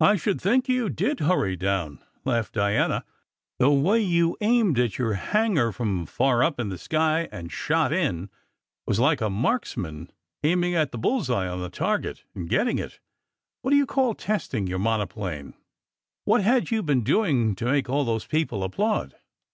"I 0.00 0.16
should 0.16 0.42
think 0.42 0.68
you 0.68 0.90
did 0.90 1.20
hurry 1.20 1.56
down!" 1.56 2.00
laughed 2.26 2.52
Diana. 2.52 3.02
"The 3.58 3.70
way 3.70 3.98
you 4.02 4.36
aimed 4.42 4.78
at 4.78 4.98
your 4.98 5.14
hangar 5.14 5.72
from 5.72 6.04
far 6.04 6.42
up 6.44 6.60
in 6.60 6.68
the 6.68 6.76
sky, 6.76 7.30
and 7.32 7.50
shot 7.50 7.90
in, 7.90 8.28
was 8.86 9.00
like 9.00 9.22
a 9.22 9.30
marksman 9.30 10.10
aiming 10.42 10.74
at 10.74 10.92
the 10.92 10.98
bull 10.98 11.20
s 11.22 11.30
eye 11.30 11.48
on 11.48 11.62
a 11.62 11.70
target, 11.70 12.24
and 12.34 12.46
getting 12.46 12.78
it. 12.78 13.00
What 13.62 13.70
do 13.70 13.78
you 13.78 13.86
call 13.86 14.12
testing 14.14 14.66
your 14.66 14.78
monoplane? 14.80 15.54
W 16.26 16.42
T 16.42 16.42
hat 16.42 16.42
had 16.54 16.70
you 16.70 16.82
been 16.82 17.02
doing 17.02 17.54
to 17.54 17.64
make 17.64 17.88
all 17.88 18.04
those 18.04 18.26
people 18.26 18.62
applaud?" 18.64 19.14